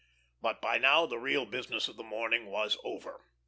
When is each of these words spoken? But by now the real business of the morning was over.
But 0.41 0.63
by 0.63 0.79
now 0.79 1.05
the 1.05 1.19
real 1.19 1.45
business 1.45 1.87
of 1.87 1.95
the 1.95 2.01
morning 2.03 2.47
was 2.47 2.75
over. 2.83 3.21